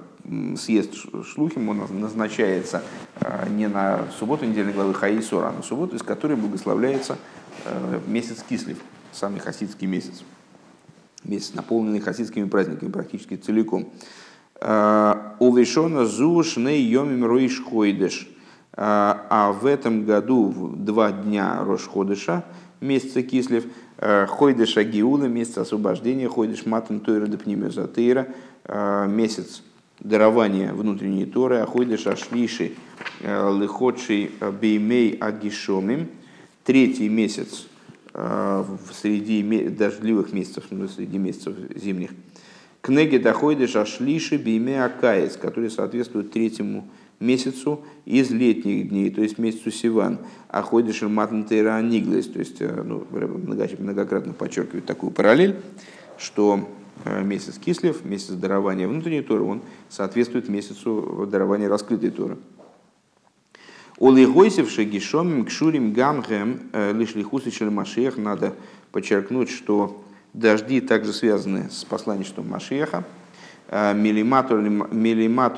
[0.57, 0.93] съезд
[1.25, 2.83] Шлухим он назначается
[3.19, 7.17] э, не на субботу недельной главы Хаисора, а на субботу, из которой благословляется
[8.07, 8.77] месяц Кислив,
[9.11, 10.23] самый хасидский месяц.
[11.23, 13.89] Месяц, наполненный хасидскими праздниками практически целиком.
[14.59, 18.27] Увешона зуш не йомим роиш хойдеш.
[18.75, 22.43] А в этом году, два дня Рошходыша,
[22.81, 23.65] месяца Кислив,
[24.05, 28.27] Э, Хойдеш Агиула, месяц освобождения, Хойдеш Матан Тойра Депнимезатейра,
[28.65, 29.63] э, месяц
[30.03, 32.73] дарования внутренней Торы, а Хойдеш Ашлиши
[33.21, 36.09] э, Лыходший Беймей Агишомим,
[36.63, 37.67] третий месяц
[39.01, 42.11] среди дождливых месяцев, ну, среди месяцев зимних.
[42.81, 46.87] Кнеги доходишь Ашлиши Беймей Акаис, который соответствует третьему
[47.19, 52.83] месяцу из летних дней, то есть месяцу Сиван, а ходишь матнтейра ниглес, то есть э,
[52.83, 55.55] ну, многократно подчеркивает такую параллель,
[56.17, 62.37] что э, месяц Кислев, месяц дарования внутренней Торы, он соответствует месяцу дарования раскрытой Торы.
[63.99, 68.53] Олигойсевши гишомим кшурим гамгем э, лишь лихусичен Машех, надо
[68.91, 70.03] подчеркнуть, что
[70.33, 73.05] дожди также связаны с посланничеством Машеха.
[73.71, 74.55] Милимато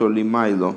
[0.08, 0.76] лимайло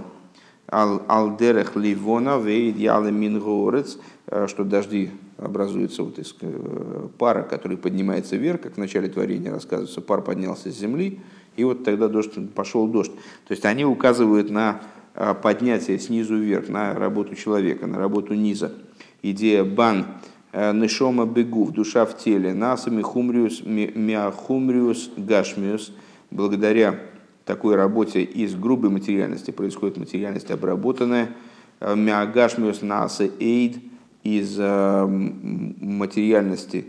[0.67, 8.61] Алдерех Ливона Вейдьялы Мингорец, э, что дожди образуются вот из э, пара, который поднимается вверх,
[8.61, 11.21] как в начале творения рассказывается, пар поднялся с земли,
[11.57, 13.13] и вот тогда дождь, пошел дождь.
[13.47, 14.81] То есть они указывают на
[15.15, 18.73] э, поднятие снизу вверх, на работу человека, на работу низа.
[19.23, 20.07] Идея бан,
[20.53, 25.93] нешома бегув, душа в теле, насами хумриус, миахумриус гашмиус,
[26.31, 27.01] благодаря
[27.49, 31.31] такой работе из грубой материальности происходит материальность обработанная,
[31.81, 33.79] э, миагашмиус наса эйд
[34.23, 36.87] из э, материальности,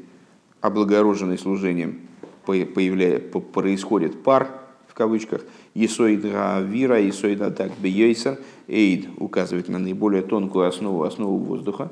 [0.61, 2.01] облагороженной служением,
[2.45, 4.49] появляя, происходит пар,
[4.87, 5.41] в кавычках,
[5.73, 11.91] Есоид вира, Есоид атак бейсер, эйд указывает на наиболее тонкую основу, основу воздуха,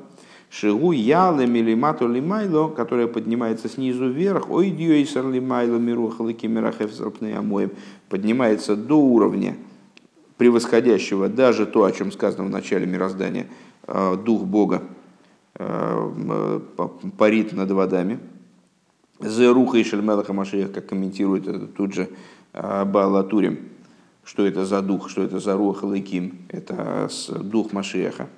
[0.50, 7.70] Шигу яле милимату лимайло, которая поднимается снизу вверх, ой дьюйсер лимайло мирухалыки мирахев амоем,
[8.08, 9.56] поднимается до уровня
[10.38, 13.46] превосходящего даже то, о чем сказано в начале мироздания,
[13.86, 14.82] э, дух Бога
[17.18, 18.20] парит над водами.
[19.20, 22.08] Зеруха и Шельмелаха Машех, как комментирует это тут же
[22.52, 23.68] э, Балатурим,
[24.22, 27.08] что это за дух, что это за рух Лыким, это
[27.42, 28.28] дух Машеха.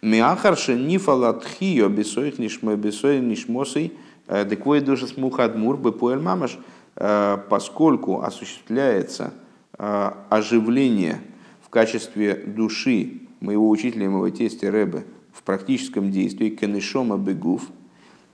[0.00, 3.92] Миахарша нифалатхио бесоих нишмосой
[4.28, 6.56] деквой душа смухадмур бепуэль мамаш,
[6.94, 9.32] поскольку осуществляется
[9.76, 11.20] оживление
[11.62, 15.04] в качестве души моего учителя, моего тестя Рэбе
[15.48, 17.62] практическом действии, кенешома бегув,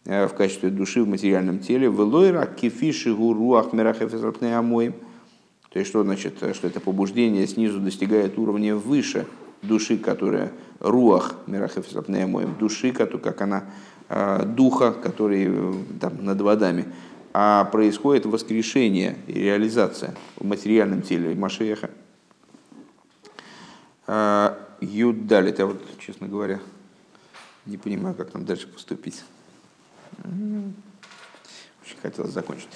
[0.04, 4.94] в качестве души в материальном теле, велойра кефиши гуруах амоим,
[5.70, 9.26] то есть что значит, что это побуждение снизу достигает уровня выше
[9.62, 10.50] души, которая
[10.80, 13.64] руах мирахефисапнеемоем, души, как она,
[14.08, 16.86] а, духа, который э, там, над водами,
[17.32, 21.90] а происходит воскрешение и реализация в материальном теле Машеха.
[24.08, 26.58] А, Юд далит, я вот, честно говоря,
[27.66, 29.22] не понимаю, как нам дальше поступить.
[30.22, 32.68] Очень хотелось закончить.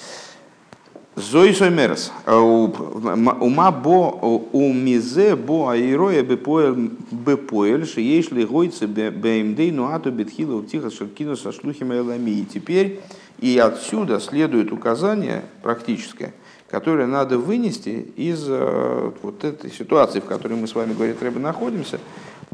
[1.17, 2.13] Зой соймерс.
[2.27, 4.11] Ума бо
[4.53, 10.91] у мизе бо аироя бепоэль, есть ли гойцы бэмдей, ну а то бетхила у тихо
[10.91, 12.31] шаркину со шлухими элами.
[12.31, 13.01] И теперь
[13.41, 16.35] И отсюда следует указание практическое,
[16.69, 21.39] которое надо вынести из э, вот этой ситуации, в которой мы с вами, говорит Рэбе,
[21.39, 22.01] находимся,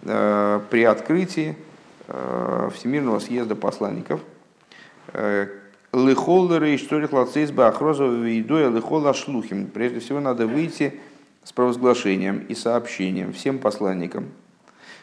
[0.02, 1.73] э, при открытии э,
[2.06, 4.20] Всемирного съезда посланников.
[5.92, 9.68] Лыхоллеры и шторих лацейс бахрозова вейдоя лыхола шлухим.
[9.68, 11.00] Прежде всего надо выйти
[11.44, 14.28] с провозглашением и сообщением всем посланникам.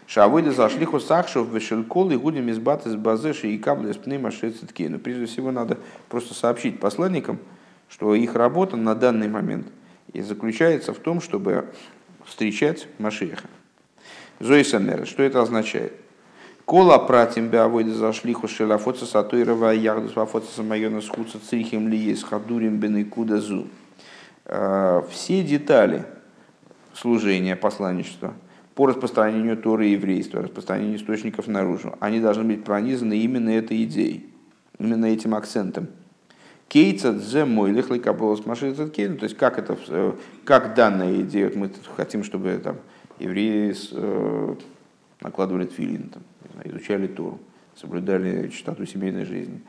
[0.07, 4.99] Шавойда зашли хусахшев вешелкол и гудим из баты с базеши и кабли с пнейма Но
[4.99, 5.77] прежде всего надо
[6.09, 7.39] просто сообщить посланникам,
[7.87, 9.67] что их работа на данный момент
[10.11, 11.65] и заключается в том, чтобы
[12.25, 13.47] встречать Машеха.
[14.39, 15.93] Зоисамера, что это означает?
[16.71, 22.77] Кола пратим беавойда зашли хушела фоца сатуирова ягдус вафоца самайона схуца црихим ли есть хадурим
[22.77, 23.67] бенекуда зу.
[24.45, 26.05] Э, все детали
[26.93, 28.35] служения, посланничества,
[28.73, 34.29] по распространению Торы и еврейства, распространению источников наружу, они должны быть пронизаны именно этой идеей,
[34.79, 35.87] именно этим акцентом.
[36.69, 40.13] Кейца дзе мой лихлый каболос машин то есть как это, э,
[40.45, 42.77] как данная идея, вот мы хотим, чтобы там
[43.19, 44.55] евреи э,
[45.19, 46.23] накладывали тфилин, там,
[46.63, 47.39] изучали Тору,
[47.75, 49.61] соблюдали чистоту семейной жизни,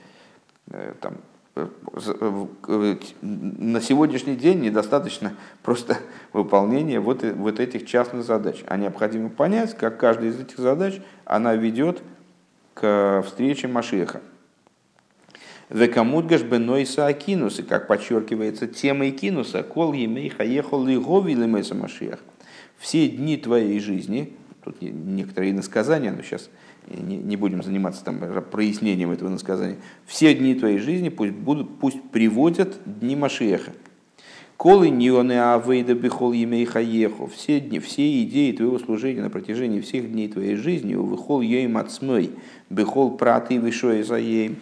[0.69, 1.17] э, там,
[1.55, 5.99] на сегодняшний день недостаточно просто
[6.33, 8.63] выполнения вот, вот этих частных задач.
[8.67, 12.03] А необходимо понять, как каждая из этих задач, она ведет
[12.75, 14.23] к встрече Машеха.
[15.69, 22.19] Векамудгаш бенойса акинус, и как подчеркивается темой кинуса, кол емей хаехал и говили Машех.
[22.79, 26.51] Все дни твоей жизни, тут некоторые иносказания, но сейчас
[26.89, 28.21] не, не будем заниматься там
[28.51, 29.77] прояснением этого насказания,
[30.07, 33.73] все дни твоей жизни пусть, будут, пусть приводят дни Машеха.
[34.57, 37.27] Колы нионы авейда бихол емей хаеху.
[37.27, 42.31] Все, дни, все идеи твоего служения на протяжении всех дней твоей жизни, выхол ейм ацмой,
[42.71, 44.57] бихол праты вишой заем.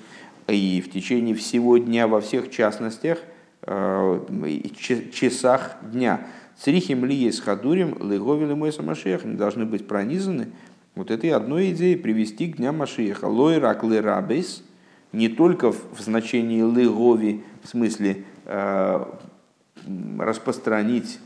[0.49, 3.19] И в течение всего дня во всех частностях,
[3.63, 4.21] э,
[5.13, 6.27] часах дня.
[6.57, 10.49] Црихим ли есть хадурим, лыговили мой самашех, не должны быть пронизаны
[10.95, 13.27] вот этой одной идеей привести к дням Машиеха.
[13.27, 14.63] Лой рак рабейс,
[15.13, 19.05] не только в значении лыгови, в смысле э,
[20.19, 21.19] распространить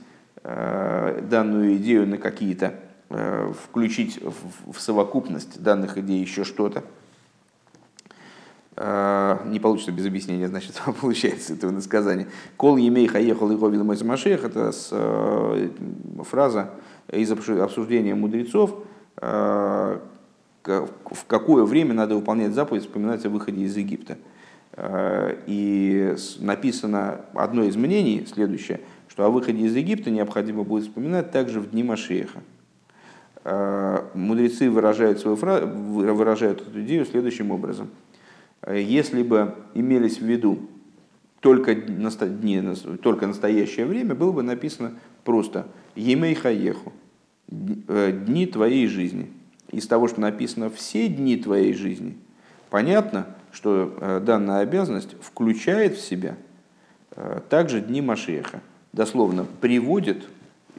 [0.42, 2.74] э, данную идею на какие-то,
[3.10, 6.84] э, включить в, в совокупность данных идей еще что-то,
[8.76, 12.26] не получится без объяснения, значит, получается этого насказания.
[12.56, 14.92] Кол емей хаехал и говил мой это с,
[16.24, 16.70] фраза
[17.08, 18.93] из обсуждения мудрецов, Э,
[20.64, 24.16] в какое время надо выполнять заповедь вспоминать о выходе из Египта.
[24.72, 31.30] Э, и написано одно из мнений, следующее, что о выходе из Египта необходимо будет вспоминать
[31.30, 32.40] также в дни Машеха.
[33.44, 37.90] Э, мудрецы выражают, свою фразу, выражают эту идею следующим образом.
[38.66, 40.58] Если бы имелись в виду
[41.40, 42.62] только, дни,
[43.02, 47.03] только настоящее время, было бы написано просто «Емей хаеху», Э,
[47.54, 49.30] дни твоей жизни.
[49.70, 52.16] Из того, что написано все дни твоей жизни,
[52.70, 56.36] понятно, что э, данная обязанность включает в себя
[57.12, 58.60] э, также дни Машеха.
[58.92, 60.26] Дословно приводит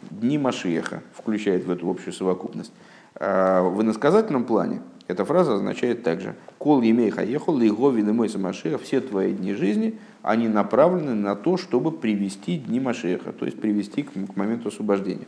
[0.10, 2.72] дни Машеха, включает в эту общую совокупность.
[3.18, 9.02] В иносказательном плане эта фраза означает также «Кол емей хаехал и говин мой самашеха» все
[9.02, 14.36] твои дни жизни, они направлены на то, чтобы привести дни Машеха, то есть привести к
[14.36, 15.28] моменту освобождения.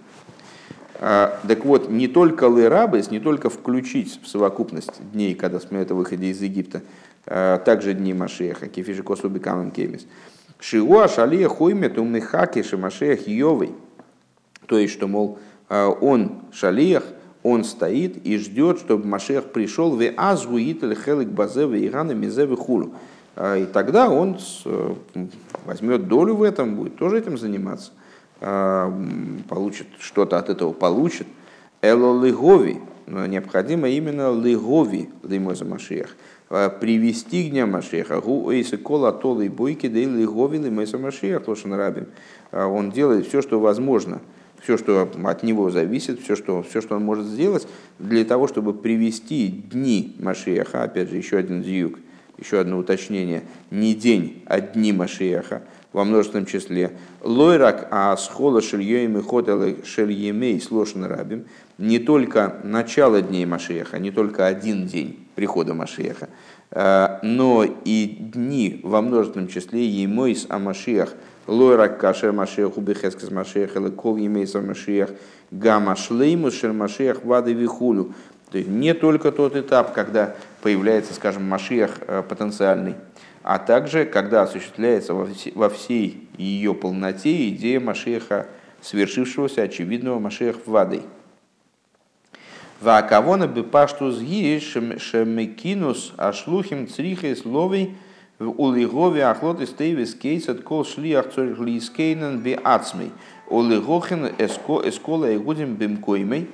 [0.99, 5.95] А, так вот, не только лырабес, не только включить в совокупность дней, когда смеют о
[5.95, 6.81] выходе из Египта,
[7.25, 10.07] а, также дни Машеха, кефиши косу бекамем кемис.
[10.59, 13.73] Шиуа шалия хоймет умныхаки шамашех йовый.
[14.65, 15.37] То есть, что, мол,
[15.69, 17.03] а, он шалиях,
[17.43, 22.95] он стоит и ждет, чтобы Машех пришел в азгу италь хелик базевы игана мизевы хулу.
[23.39, 24.39] И тогда он
[25.63, 27.91] возьмет долю в этом, будет тоже этим заниматься.
[28.39, 28.93] А,
[29.49, 31.27] получит что-то от этого получит.
[31.81, 36.15] Эло лигови, но необходимо именно лигови лимоза Машех.
[36.49, 38.21] А, привести к дням Машеха.
[38.21, 42.07] Гу эйсы кола толы бойки да лигови лимоза Машех лошен рабим.
[42.51, 44.21] А, он делает все, что возможно,
[44.61, 47.67] все, что от него зависит, все, что, все, что он может сделать
[47.99, 51.99] для того, чтобы привести дни Машеха, опять же, еще один зиюк,
[52.37, 55.63] еще одно уточнение, не день, а дни Машеха–
[55.97, 56.91] во множественном числе.
[57.23, 61.45] Лойрак а схола шельем и хотел шельемей сложен рабим.
[61.79, 66.29] Не только начало дней Машеха, не только один день прихода Машеха,
[66.69, 71.15] э, но и дни во множественном числе емойс амашех,
[71.47, 75.09] лойрак кашер машех убихескес машех, или кол емейс амашех,
[75.49, 78.13] гамма шлеймус шер машех вады вихулю.
[78.51, 82.93] То есть не только тот этап, когда появляется, скажем, машех э, потенциальный,
[83.49, 88.47] а также когда осуществляется во всей ее полноте идея Машеха,
[88.81, 91.03] свершившегося очевидного Машеха Вадой.
[92.81, 97.95] Ваакавона бы паштус шемекинус ашлухим црихес ловей
[98.37, 103.13] в улигове ахлот из тейвис кейсат кол шлиах цорих лискейнен би ацмей.
[103.47, 106.49] Улигохин эскола и гудим бимкоймей.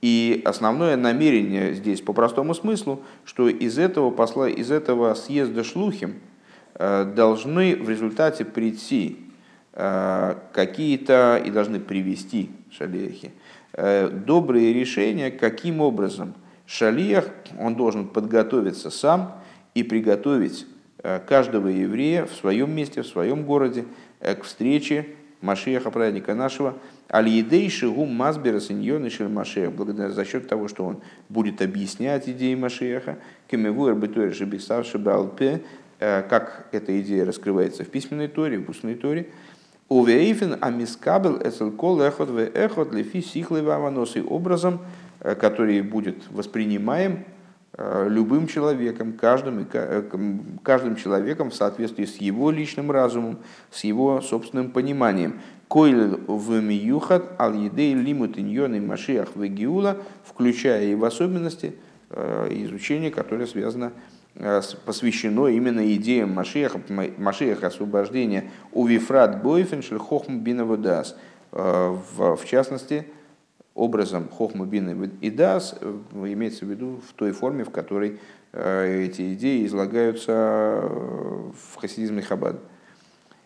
[0.00, 6.16] И основное намерение здесь по простому смыслу, что из этого посла, из этого съезда шлухим
[7.14, 9.18] должны в результате прийти
[9.72, 13.32] э, какие-то и должны привести шалехи
[13.74, 16.34] Э, добрые решения, каким образом
[16.66, 17.28] шалиях,
[17.58, 19.40] он должен подготовиться сам
[19.74, 20.66] и приготовить
[21.02, 23.86] э, каждого еврея в своем месте, в своем городе
[24.20, 25.06] э, к встрече
[25.40, 26.74] Машеха, праведника нашего,
[27.10, 33.18] Аль-Едей Шигу Мазбера Синьон Машех, благодаря за счет того, что он будет объяснять идеи Машеха,
[33.50, 35.62] Кемеву Арбитуэр Шибисав Шибалпе,
[36.28, 39.28] как эта идея раскрывается в письменной торе, в устной торе,
[39.92, 44.80] Увейфен амискабел эцелкол эхот в эхот лефи сихлы ваваносы образом,
[45.20, 47.26] э, который будет воспринимаем
[47.76, 50.02] э, любым человеком, каждым, э,
[50.62, 53.40] каждым человеком в соответствии с его личным разумом,
[53.70, 55.40] с его собственным пониманием.
[55.68, 61.74] Койл в миюхат ал едей лимут иньон и машиах вегиула, включая и в особенности
[62.10, 64.21] изучение, которое связано с Э,
[64.86, 66.80] посвящено именно идеям Машеха,
[67.18, 71.16] Машеха освобождения у Вифрат Бойфен Хохм Биноводас.
[71.52, 73.06] Э, в, в частности,
[73.74, 78.20] образом Хохма Бина и Дас э, имеется в виду в той форме, в которой
[78.54, 82.56] эти идеи излагаются в хасидизме Хабад.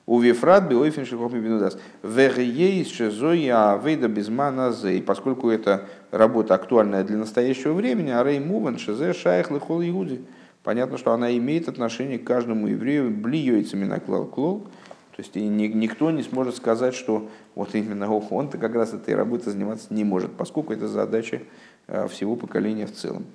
[0.05, 1.78] У Вифрат Бойфен Хохма Бинодас.
[2.03, 8.78] Вегейс Шезоя Вейда Безмана И поскольку эта работа актуальная для настоящего времени, а Рей Муван
[8.78, 10.24] Шезе Шайх Лехол Иуди
[10.67, 14.62] понятно, что она имеет отношение к каждому еврею, блиёйцами на клал клол.
[15.14, 19.95] То есть никто не сможет сказать, что вот именно он-то как раз этой работой заниматься
[19.95, 21.43] не может, поскольку это задача
[21.87, 23.27] э, всего поколения в целом.